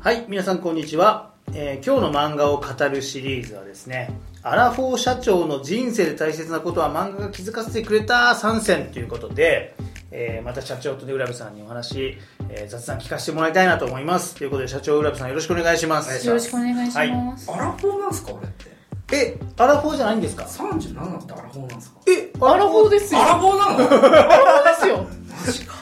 [0.00, 4.10] はい、皆さんこんにちは、えー今日の漫画を語るシリーズはですね、
[4.42, 9.74] アラフォー社長の人生で大切なことは漫画が気づかせてくれた3選ということで、
[10.10, 12.16] えーまた社長とね、浦部さんにお話、
[12.48, 14.34] えー雑談聞かせてもらいたいなと思います。
[14.36, 16.26] ということで、社長浦部さんよろしくお願いします。
[16.26, 17.50] よろしくお願いします。
[17.50, 18.70] アラフォーなんすか俺って？
[19.12, 22.00] え、アラフォーじゃないんですか？37ってアラフォーなんすか？
[22.08, 23.20] え、アラフォーですよ。
[23.20, 23.74] アラフォーなの？
[23.74, 25.06] アラフォーですよ。
[25.46, 25.74] マジか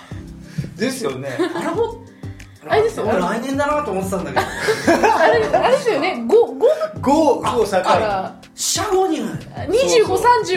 [0.77, 1.29] ですよね。
[1.55, 2.09] アラフォー、
[2.67, 3.07] あれですよ。
[3.07, 5.17] 俺来年だなと思ってたんだけど。
[5.17, 6.25] あれ、あれですよね。
[6.27, 7.83] 5、5 5、5境。
[7.83, 10.07] から、シャゴにそう25、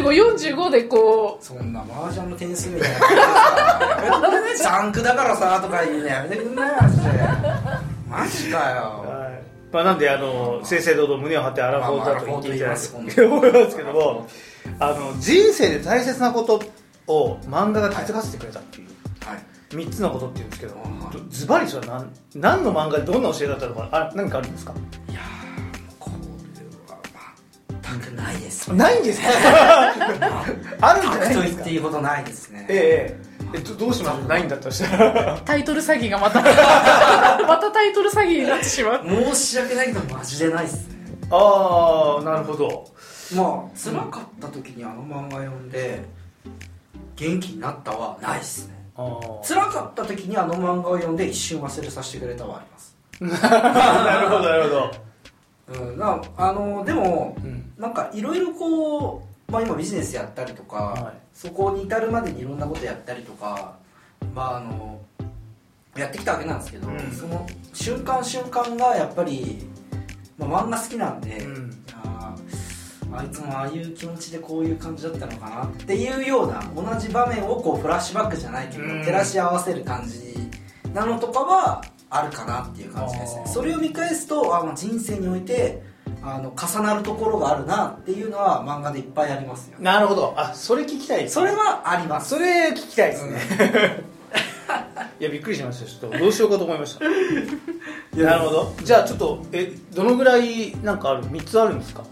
[0.01, 2.97] 35、45でこそんな麻雀の点数みたいな。
[2.97, 7.09] やめてくれないザンクだからさとか言うのやめてくんないマジで。
[8.09, 9.05] マジかよ。
[9.07, 14.27] はいまあ、なんであの正々堂々胸を張ってアラフォーだと言っていただいてまあまあアラフォーと言います思いますけども
[14.79, 16.61] あの人生で大切なこと
[17.07, 18.87] を漫画が気づかせてくれたっていう。
[19.25, 20.81] はい3つのことっていうんですけどは
[21.15, 24.73] いズバリそれは何何の漫画でどんな教えだったのかあ何かあるんですか？
[25.09, 26.17] いやーこれ
[26.93, 29.27] は全くないですないんですか
[30.81, 31.43] あるんじゃないですか？
[31.43, 32.65] 言っていいことないですね。
[32.69, 32.77] ええ
[33.53, 33.59] ええ。
[33.59, 34.27] どどうします？
[34.27, 35.35] ないんだとしたら。
[35.35, 36.41] う、タイトル詐欺がまた、
[37.45, 39.05] またタイトル詐欺になってしまう。
[39.33, 40.95] 申し訳ないけどマジでないっすね。
[41.29, 42.85] ああなるほど。
[43.35, 46.03] まあ辛かった時にあの漫画読んで
[47.15, 52.97] 元気になったはないっすね辛かった時にあの漫画を読んで一瞬忘れさせてくれたはあります。
[53.21, 54.91] なるほどなるほど。
[55.67, 57.71] うんなあのでもうん。
[57.77, 61.13] なんかいろいろこう、まあ、今ビジネスやったりとか、はい。
[61.33, 63.73] そこに至るまでにいろんなことやったりとか
[64.35, 64.99] まああの
[65.95, 67.11] やってきたわけなんですけど、うん。
[67.11, 69.67] その瞬間瞬間がやっぱり、
[70.37, 71.80] まあ、漫画好きなんで、うん
[73.17, 73.29] あい。
[73.31, 79.01] つもああいう気持ちでこういう感じだったのかなっていうような同じ場面をこうフラッシュバックじゃないけど、うん。
[79.03, 80.35] 照らし合わせる感じ
[80.93, 83.43] なのとかはあるかなっていう感じですね。
[83.45, 85.81] それを見返すとあ、まあ、人生において
[86.23, 90.33] あの重なるところがあるなっていうのは漫画でいっぱいありますよなるほど。
[90.37, 92.29] あそれ聞きたいですそれはあります。
[92.29, 93.39] それ聞きたいですね、
[95.19, 95.85] いやびっくりしました。
[95.85, 97.05] ちょっとどうしようかと思いました。
[98.21, 98.73] なるほど。
[98.83, 102.03] じゃあちょっとえどのぐらいなんかある？3つあるんですか？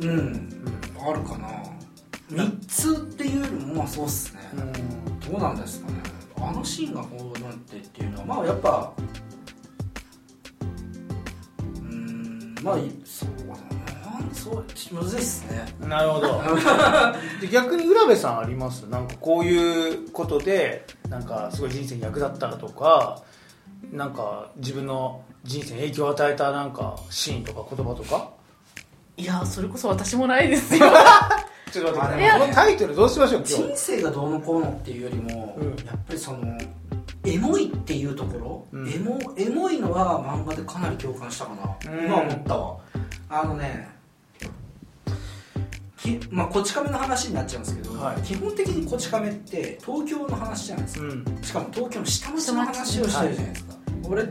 [0.00, 0.50] うん、
[0.98, 1.48] あるかな。
[2.30, 4.40] 3つっていうよりもまあそうっすね、
[5.30, 5.98] どうなんですかね。
[6.36, 8.24] あのシーンがこうなんてっていうのは。
[8.24, 8.92] まあやっぱ
[11.80, 12.54] うーん。
[12.62, 13.58] まあいそうだな。
[14.32, 15.64] そうちょっとむずいっすね。
[15.86, 16.42] なるほど。
[17.40, 18.82] で逆に浦部さんあります？
[18.88, 23.22] なんかこういうことでなんかすごい人生に役立ったとか
[23.92, 28.30] なんか自分の人生に影響を与えたなんかシーンとか言葉とか？
[29.16, 30.86] いや、それこそ私もないですよ。
[31.70, 36.38] ちょっと待ってこのタイトルどうしましょう今人日生がどうのこうのっていうよりも、うんやっぱりその
[37.24, 38.88] エモいっていうところ、うん。
[38.88, 42.04] エモエモいのは漫画でかなり共感したかな、うん。
[42.06, 42.76] 今思ったわ。
[43.28, 43.88] あのね
[45.96, 48.20] きまあ、こち亀の話になっちゃうんですけど、はい。
[48.22, 51.24] 基本的にこち亀って東京の話じゃないですか、うん。
[51.42, 53.74] しかも東京の下町の話をしてるじゃないですか、
[54.04, 54.28] 俺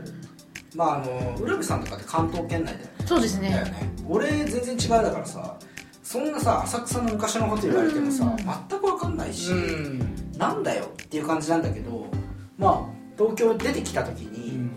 [0.76, 3.70] まああの浦部さんとかって関東圏内だよねそうですだよね。
[3.70, 5.56] ね俺全然違うだからさ
[6.02, 8.36] そんなさ浅草の昔のこと言われてもさうん。
[8.36, 10.32] 全く分かんないし、うん。
[10.36, 12.06] なんだよっていう感じなんだけど
[12.58, 14.68] まあ東京出てきた時に、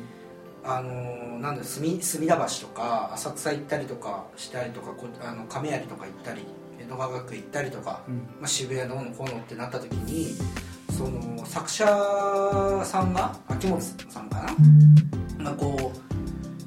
[0.63, 6.41] あのーなんだ隅隅田橋とか浅草行ったりとかしたりとかこあの亀有とか行ったり
[6.79, 8.15] 江戸川学行ったりとか、うん。
[8.15, 10.35] まあ、渋谷どうのこうのってなった時に
[10.97, 11.85] その作者
[12.83, 14.41] さんが秋元さんか
[15.37, 15.91] な、まあ、こ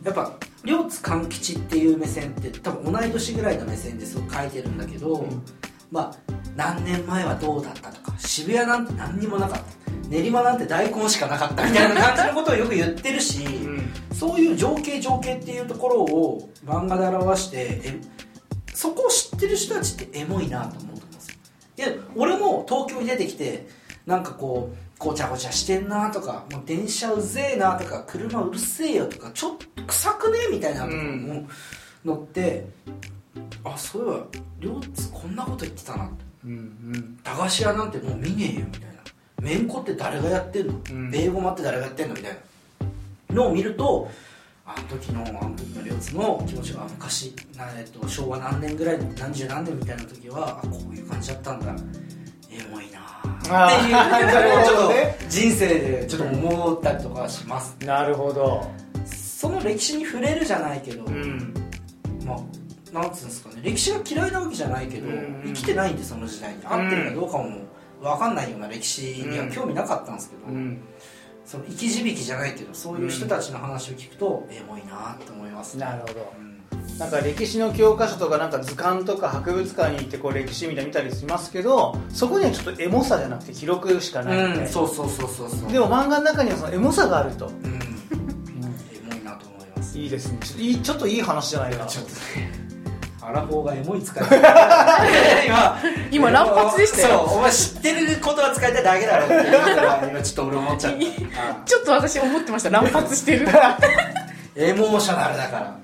[0.04, 0.32] うやっぱ
[0.70, 5.42] 両津勘吉っていう目線って多分同い年ぐらいの目線ですごく書いてるんだけど、ん。
[5.90, 9.80] まあ何年前はどうだったとか渋谷なんて何にもなかった。
[10.08, 13.92] 練馬なんて大根しかなかったみたいな感じのことをよく言ってるし、うん。
[14.12, 18.00] そういう情景情景っていうところを漫画で表してえ
[18.72, 21.28] そこを知ってる人たちってエモいなと思うと思うんです。
[21.30, 21.36] よ
[21.78, 23.66] いや俺も東京に出てきて
[24.06, 31.48] なんかこうごちゃごちゃしてんなとかもう電車うぜえなとか車うるせえよとかちょっと臭くねみたいなうん
[32.04, 32.66] のって、
[33.64, 34.26] あそういえば
[34.58, 36.10] 両津こんなこと言ってたな。
[36.44, 36.54] うんう
[36.96, 37.18] ん。
[37.22, 38.96] 駄菓子屋なんてもう見ねえよみたいな。
[39.40, 41.10] めんこって誰がやってんの、うん。
[41.10, 42.14] ベーゴマって誰がやってんの？
[42.14, 43.34] みたいな。
[43.34, 44.10] のを見ると
[44.66, 51.74] あの時のあの時の両津の気持ちが昔な、えっと、昭和何年ぐらい何十何年みたいな時はあこういう感じだったんだ。
[52.50, 57.76] エモいなあーっていう人生でちょっと思ったりとかします。
[57.84, 58.70] なるほど。
[59.06, 61.54] その歴史に触れるじゃないけど、うん。
[62.24, 62.38] まあ
[62.92, 63.60] なんつうんですかね。
[63.62, 66.60] 歴史が嫌いなわけじゃないけど、うん生きてないんでその時代に。
[66.64, 67.50] 合ってるかどうかも
[68.02, 70.80] 分かんないような歴史には興味なかったんですけど、うん。
[71.44, 75.84] その生き字引じゃないけどそういう人たちの話を聞くと、エモいなって思いますね。
[75.84, 76.32] なるほど。
[76.38, 85.72] うんなんか歴史の教科書とかなんか図鑑とか博物館に行ってこう歴史みたいな見たりしますけどそこにはちょっとエモさじゃなくて記録しかないんで、うん、そうそうそうそうそう。
[85.72, 87.54] でも漫画の中にはそのエモさがあると、うん。
[87.54, 87.78] エ
[89.08, 89.98] モいなと思います。
[89.98, 90.38] いいですね。
[90.42, 91.86] ちょっといいちょっといい話じゃないかな。
[91.86, 92.10] ちょっと
[93.26, 94.36] アラフォーがエモい使い方。
[95.46, 95.78] 今
[96.10, 97.24] 今乱発でしたよ。
[97.26, 100.98] そうお前知ってることは使いたいだけだろって今ちょっと俺思っちゃった。
[101.64, 102.68] ちょっと私思ってました。
[102.68, 103.48] 乱発してる。
[104.54, 105.80] エモーショナルだから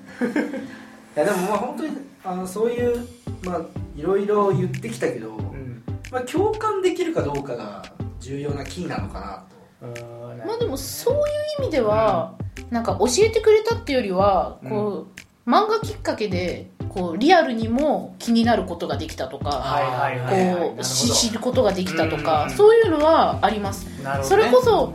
[1.17, 3.07] いやでもまあ本当にあのそういう
[3.43, 3.61] まあ
[3.95, 5.81] いろいろ言ってきたけど、うん。
[6.11, 7.83] まあ、共感できるかどうかが
[8.19, 9.47] 重要なキーなのか
[9.81, 10.45] なと。
[10.45, 11.23] まあでもそういう
[11.63, 12.35] 意味では、
[12.69, 15.07] なんか教えてくれたっていうよりはこ
[15.45, 20.45] う、漫画きっかけでこうリアルにも気になることができたとか、はいはいはいはい。
[20.45, 20.69] なるほど。
[20.69, 22.49] こうし知ることができたとか、うん。
[22.51, 24.43] そういうのはあります、なるほどね。
[24.43, 24.93] それこそ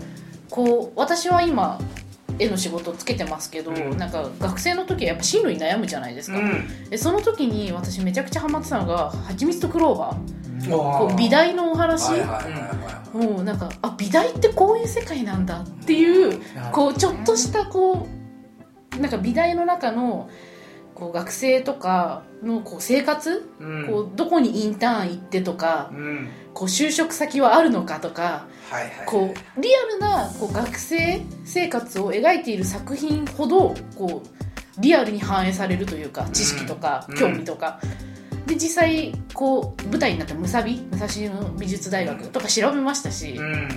[0.50, 1.80] こう私は今
[2.42, 3.96] 絵の仕事つけてますけど、うん。
[3.98, 6.90] なんか学生の時はやっぱ進路に悩むじゃないですか、うん。
[6.90, 10.16] でその時に私めちゃくちゃハマってたのが「はちみつとクローバー」
[10.70, 12.12] こう美大大のお話、
[13.12, 16.40] もうなんかあ美大ってこういう世界なんだっていう
[16.70, 18.06] こうちょっとしたこ
[18.96, 20.30] うなんか美大の中の
[20.94, 23.86] こう学生とかのこう生活、うん。
[23.86, 37.16] こうどこにインターン行ってとかうんこう就職先はあるのかとかはいはいこうリアルなこう学生生活を描いている作品ほどこうリアルに反映されるというか知識とかうん。
[37.18, 37.78] 興味とか、
[38.46, 43.68] で実際こう舞台になったムサビ武蔵野美術大学とか調べましたし、うん。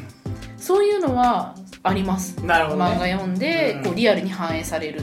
[0.57, 2.36] そういうのはあります。
[2.45, 2.83] なるほどね。
[2.86, 3.83] 漫画読んで、うん。
[3.83, 5.01] こうリアルに反映される。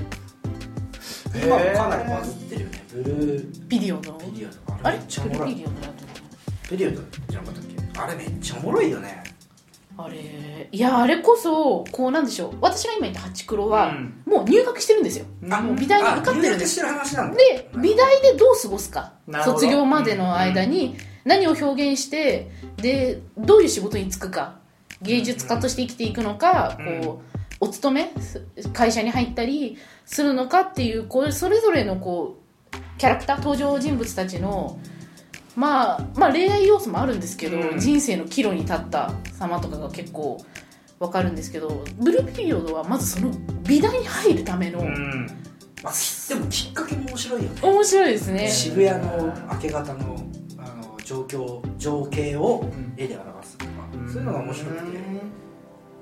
[1.35, 2.85] 今もかなりバズってるよね。
[2.93, 3.69] ブルー。
[3.69, 4.01] ビデオの？
[4.19, 4.83] ピリオドあれ？
[4.83, 4.99] あれ？
[4.99, 6.02] めっちゃおフルもろいビデオのやつ？
[6.69, 8.01] ピリオドじゃなかったっけ？
[8.01, 9.23] あれめっちゃおもろいよね。
[9.99, 12.55] あれいやあれこそこうなんでしょう。
[12.63, 14.23] 私が今言ったハチクロは、うん。
[14.25, 16.81] もう入学してるんですよ、あもう美大にあ受かってるんです。
[16.81, 17.37] 入学してる話なんだ。
[17.37, 19.13] で美大でどう過ごすか？
[19.27, 19.59] なるほど。
[19.59, 24.57] 卒業までの間に何を表現してでどういう仕事に就くか？
[25.03, 27.23] 芸術家として生きていくのか、うんこ
[27.61, 28.11] うお勤め？
[28.23, 28.43] す
[28.73, 29.77] 会社に入ったり
[30.07, 32.39] するのかっていうこうそれぞれのこ
[32.73, 33.37] うキャラクター？
[33.39, 34.79] 登場人物たちの
[35.57, 37.79] まあまあ恋愛要素もあるんですけど、うん。
[37.79, 40.39] 人生の岐路に立った様とかが結構
[40.99, 43.33] わかるんですけどブルーピリオドはまずその
[43.65, 45.27] 美大に入るための、うん。
[45.83, 47.61] まあきでもきっかけも面白いよね。
[47.61, 48.49] 面白いですね。
[48.49, 50.17] 渋谷の明け方の
[50.59, 52.65] あの状況情景を
[52.97, 53.71] 絵で表すとか、
[54.07, 54.99] そういうのが面白くて、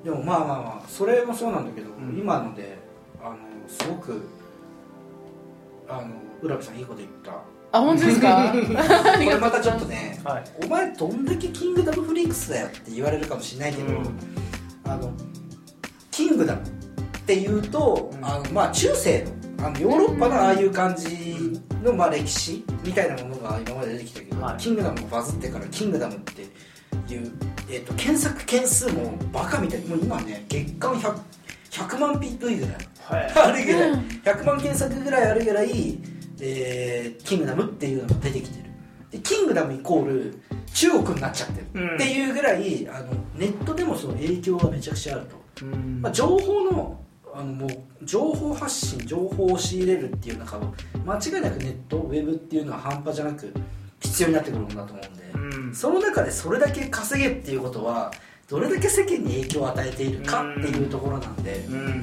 [0.05, 2.19] でもまあまあまあそれもそうなんだけど、うん。
[2.19, 2.79] 今ので
[3.23, 3.37] あの
[3.67, 4.23] すごく
[5.89, 7.33] あの浦部さんいいこと言った
[7.73, 8.53] あ本当ですか？
[8.55, 10.45] これまたちょっとねはい。
[10.65, 14.07] お前どんだけキングダムフリークスだよって言われるかもしれないけど、うん。
[14.85, 15.13] あの
[16.11, 16.65] キングダムっ
[17.27, 18.25] ていうと、うん。
[18.25, 19.25] あのまあ中世
[19.59, 24.57] のあのヨーロッパのああいう感じの、まあ、歴史みたいなものが今まで出てきたけど、はい。
[24.59, 26.47] キングダムがバズってからキングダムってい
[27.19, 27.31] う、
[27.69, 31.15] えー、と検索件数もバカみたいもう今ね月間 100,
[31.71, 32.75] 100万ヒットいぐらい
[33.05, 33.33] はい。
[33.35, 33.99] あるぐらい、うん。
[34.25, 35.99] 100万検索ぐらいあるぐらい、
[36.41, 38.71] えーキングダムっていうのが出てきてる。
[39.11, 40.41] でキングダムイコール
[40.73, 41.95] 中国になっちゃってる、うん。
[41.97, 46.01] っていうぐらいあのネットでもその影響がめちゃくちゃあると、うん。
[46.01, 47.01] まあ、情報の
[47.33, 47.71] あのもう
[48.05, 50.75] 情報発信情報を仕入れるっていう中を
[51.07, 53.53] 間違いなくネットウェブっていうのは半端じゃなく
[54.01, 55.75] 必要になってくるものだと思うんで、うん。
[55.75, 58.13] その中でそれだけ稼げっていうことは
[58.49, 62.03] どれだけ世間に影響を与えているかっていうところなんで、うん。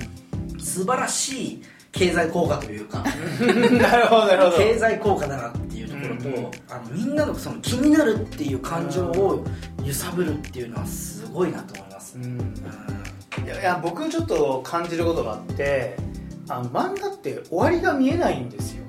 [0.60, 1.64] 素晴らしい
[1.98, 3.04] 経済効果というか。
[3.82, 4.58] なるほどなるほど。
[4.58, 9.44] 経済効果だなっていうところと、うんあのみんなのその気になるっていう感情を
[9.84, 12.24] 揺さぶるっていうのはすごいなと思います、うん。
[12.24, 13.46] うん。
[13.46, 15.96] いや僕ちょっと感じることがあって
[16.50, 18.84] あの漫画って終わりが見えないんですよ。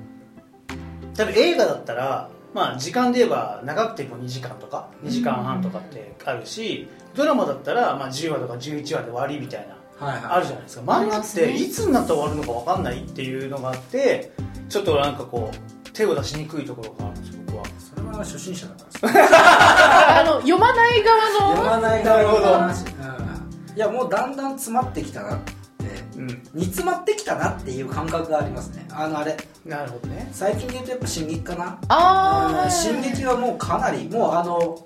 [1.15, 10.81] 多分映画だったら、まあ、時間で言えば長くても2時間とか2時間半とかってあるしドラマだったら、まあ、10話とか11話で終わりみたいなあるじゃないですか。
[10.83, 14.31] 漫画っていつになったら終わるのか分かんないっていうのがあって
[14.69, 17.63] ちょっとなんかこう手を出しにくいところがあるんです僕は。
[17.79, 21.17] それは初心者だから あの読まない側
[21.51, 22.99] の読まないなるほど話、うん
[23.75, 25.53] いやもうだんだん詰まってきたなって。
[26.17, 26.27] うん。
[26.53, 28.85] 煮詰まってきたなっていう感覚がありますね。
[28.91, 29.37] あのあれ。
[29.65, 30.27] なるほどね。
[30.33, 31.77] 最近で言うとやっぱ進撃かな。
[31.87, 34.85] ああうん進撃はもうかなりもうあの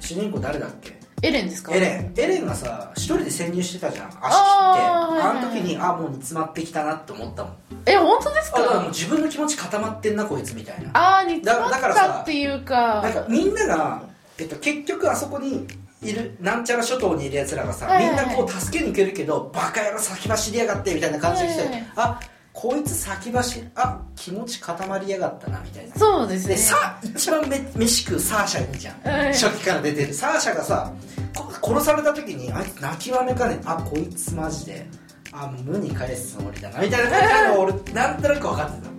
[0.00, 0.98] 主人公誰だっけ？
[1.22, 1.74] エレンですか？
[1.74, 4.28] エレンエレンがさ一人で潜入してたじゃん足切って。
[4.30, 7.54] あの時にあもう煮詰まってきたなって思ったもん。
[7.86, 10.90] え本当ですあだからもうか自分の気持ち固まってんなこいつみたいな。
[10.92, 13.00] ああ煮詰まっだだからさたっていうか。
[13.02, 14.02] なんかみんなが、
[14.38, 15.66] えっと、結局あそこに
[16.02, 21.86] いるなんちゃら諸島にいるやつらがさ、みんなこう助けに行けるけどバカ野郎先走りやがってみたいな感じで来て、はいはい。
[21.94, 22.20] あ
[22.52, 25.96] こいつ先走あ気持ち固まりやがったなみたいな。
[25.96, 26.54] そうですね。
[26.54, 29.32] でさ一番め飯食うサーシャいいじゃん、はい。
[29.32, 30.14] 初期から出てる。
[30.14, 30.92] サーシャがさ
[31.34, 34.86] こ殺された時にあいつ泣きわめかねあこいつマジで
[35.32, 38.92] あ無に返すつもりだなみたいな感じの俺 なんとなく分かって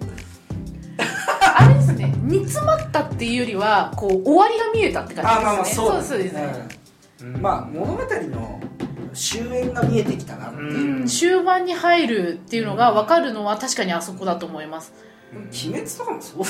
[1.56, 5.86] あれですね煮詰まったっていうよりはこう終わりが見えたってた感じですね。
[5.86, 6.68] あまあまあそうそうですね、
[7.22, 7.42] うん。
[7.42, 8.62] まあ物語の
[9.14, 11.08] 終焉が見えてきたなっていう、うん。
[11.08, 14.94] 終盤に入るっていうのが分かるのは確かにあそこだと思います。
[15.34, 16.44] 鬼滅とかもそう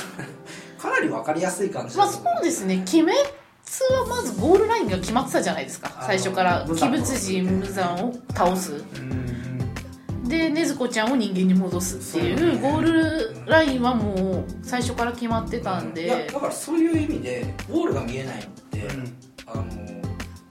[0.82, 2.84] かなり分かりやすい感じまあそうですね。
[2.92, 6.04] 鬼滅はまずゴールラインが決まってたじゃないですか。
[6.06, 6.66] 最初から。
[6.68, 8.74] 鬼物人無惨を倒す。
[8.74, 9.44] うん。
[10.28, 18.88] で禰豆子ちゃんを人間に戻すっていそうゴールラインはもう最初から決まってたんいやでだからそういう意味でゴールが見えないのって、
[19.46, 19.64] あの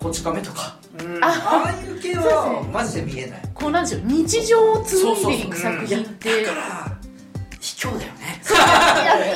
[0.02, 0.76] こち亀とか。
[1.00, 2.68] うんあああいう系はね。
[2.72, 3.42] マジで見えない。
[3.54, 6.44] こうなんでしょう日常を紡いでいく作品って。
[6.44, 6.96] だから
[7.60, 8.42] 卑怯だよね。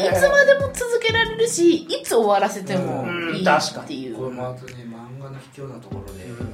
[0.00, 3.37] いやいつまでも続けられるしいつ終わらせてもうん。
[3.37, 4.16] いいっていう。
[4.16, 6.37] これもあとね漫画の卑怯なところで、うん。
[6.37, 6.46] あの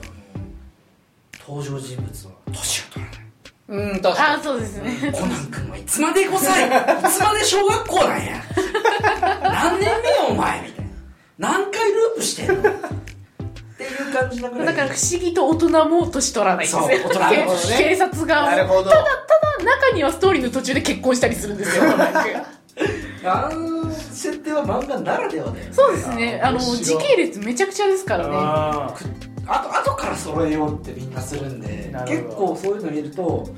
[1.47, 2.33] 登場人物は。
[2.53, 3.23] 年を取らない。
[3.69, 5.13] うん確かあそうですね。
[5.13, 6.71] コナン君はいつまで5歳い
[7.11, 8.43] つまで小学校なんや？
[9.43, 10.61] 何年目よお前？
[10.63, 10.91] みたいな。
[11.39, 12.71] 何回ループしてんの？
[13.83, 14.67] っていう感じなぐらい。
[14.67, 16.89] だから不思議と大人も年取らないんですよ。
[16.89, 16.99] ね。
[17.79, 18.43] 警察が。
[18.43, 18.85] なるほど。
[18.85, 21.85] ただただ中にはストーリーの途中で結婚したりするんですよ。
[23.25, 25.69] あの設定は漫画ならではだよね。
[25.73, 26.41] そうですね。
[26.43, 28.35] あの時系列めちゃくちゃですからね。
[28.35, 28.95] あ
[29.47, 31.93] あと後から揃えようってみんなするんで。
[32.07, 33.53] 結構そういうの見ると時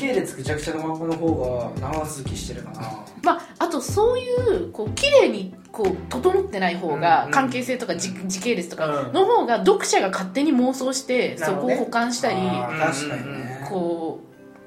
[0.00, 2.80] 系列ぐちゃぐちゃの漫画の方が長続きしてるかな。
[3.22, 9.12] まあ、あとそういうこう綺麗にこう整ってない方が、うん関係性とか時時系列とかうん。
[9.12, 11.76] の方が読者が勝手に妄想してそこをなるほどね。
[11.76, 13.66] 保管したり、あー確かにね。
[13.68, 14.20] こ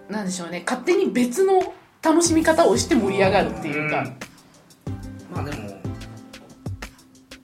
[0.10, 0.64] うなんでしょうね。
[0.66, 4.18] 勝手に別の楽しみ方をして盛り上がるっていうか、うん。
[5.36, 5.82] まあでも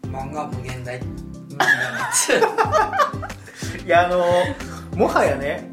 [0.06, 1.00] 漫画は無限大。
[3.86, 4.24] いやあの
[4.96, 5.70] もはやね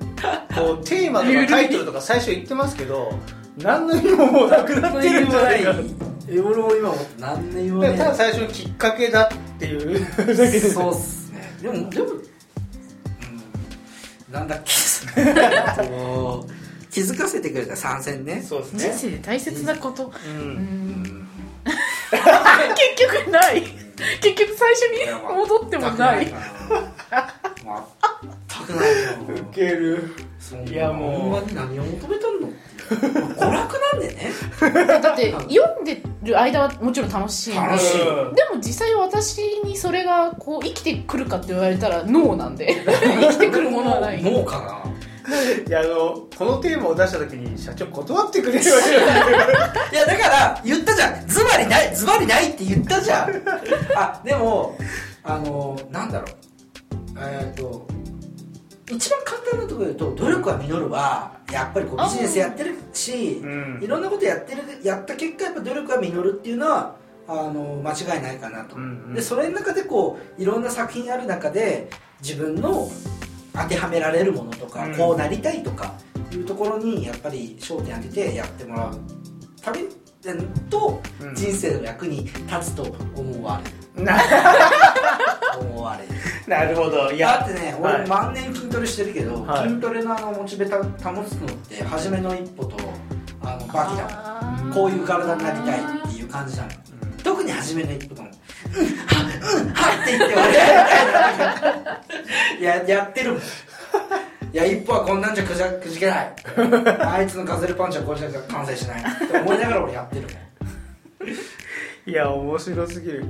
[0.54, 3.18] こうテーマとかタイトルとか最初言ってますけど
[3.58, 5.74] 何の意味ももうなくなってるんじゃないか
[6.28, 10.06] 俺も今も何年もねただ最初のきっかけだっていう。
[10.16, 11.56] だけでそうっすね。
[11.62, 12.22] でもでも、うん、
[14.32, 14.72] なんだっけ
[16.90, 18.42] 気づかせてくれた参戦ね。
[18.42, 18.78] そうですね。
[18.88, 20.48] 人生で大切なこと、ううん。
[20.54, 21.28] ん
[22.96, 23.62] 結局ない。
[24.20, 26.26] 結局最初に戻ってもない。
[26.26, 27.26] 全くない
[27.66, 27.88] よ
[29.28, 30.14] ウケる。
[30.70, 31.44] いやもう。
[31.44, 32.48] 漫画に何を求めたんの？
[32.86, 34.30] 娯楽なんでね。
[35.02, 37.60] だって読んでる間はもちろん楽しいんで。
[37.60, 37.98] 楽しい。
[37.98, 42.84] でも実際私にそれがこう生きてくるかって言われたらノーなんで。
[42.86, 44.22] 生きてくるものはない。
[44.22, 44.92] もうかな。
[45.66, 49.30] いやあのこのテーマを出した時に社長断ってくれるわけじゃない。
[49.92, 51.26] いやだから言ったじゃん。
[51.26, 53.42] ズバリないズバリないって言ったじゃん。
[53.96, 54.78] あでも
[55.24, 56.30] あのなんだろう。
[57.18, 57.88] えっ、と
[58.90, 63.80] 一番簡単なところで言うと努力は実るはやっぱりこうビジネスやってるし、うん。
[63.82, 66.96] いろんなことやってるやった結果やっぱ努力は実るっていうのは
[67.28, 69.14] あの間違いないかなと、うんうん。
[69.14, 71.90] でそれの中でこういろんな作品ある中で
[72.20, 72.88] 自分の
[73.52, 74.96] 当てはめられるものとか、うん。
[74.96, 75.94] こうなりたいとか
[76.32, 79.00] いうところにやっぱり焦点当ててやってもらう。
[79.60, 79.80] ため
[80.70, 81.34] とうん。
[81.34, 82.82] 人生の役に立つと
[83.14, 83.60] 思わ
[83.96, 84.16] れる、な
[85.58, 86.12] 思われる。
[86.46, 87.10] なるほど。
[87.12, 87.94] いだやってねはい。
[87.96, 89.68] 俺万年筋トレしてるけど、はい。
[89.68, 90.88] 筋トレのあのモチベた保
[91.24, 92.76] つのって初めの一歩と
[93.42, 94.72] あのバキだ。
[94.74, 96.70] こういう体になりたいっていう感じなの。
[97.22, 98.28] 特に初めの一歩とも。
[98.28, 99.22] うんは
[99.60, 100.34] うんはって言って
[102.60, 103.40] 俺ややってるもん。
[103.40, 103.44] い
[104.52, 106.34] や一歩はこんなんじゃくじゃくじけない。
[107.04, 110.30] あいつのガゼルパンチはこれじゃ完成しないって思いながら俺やってるもん
[112.06, 113.24] いや面白すぎる。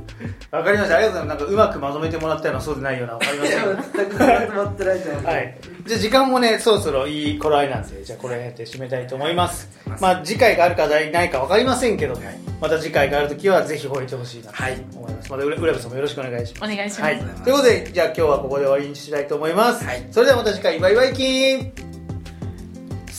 [0.51, 0.97] わかりました。
[0.97, 1.27] ありがとうございます。
[1.27, 9.69] なんかうまくまとめてもらったようなそうでないようなわかりました全くまとまってないと思うはい、じゃあ時間もねそろそろいい頃合いなんでじゃあこれで締めたいと思います
[10.01, 14.63] まあ次回があるかないか分かりませんけど、はいまた次回がある時はぜひ吠えてほしいなと
[14.99, 21.96] 思います、また浦部さんもよろしくお願いしますお願いします、はい、ということでじゃあ今日はここで終わりにしたいと思います、はいそれではまた次回バイバイキン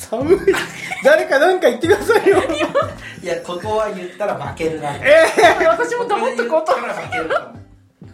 [0.09, 0.37] 寒い。
[1.03, 2.37] 誰か何か言ってくださいよ。
[3.21, 4.95] いやここは言ったら負けるな。
[4.95, 5.25] え
[5.65, 6.79] 私も黙っとこうとこ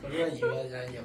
[0.09, 1.01] れは言わないよ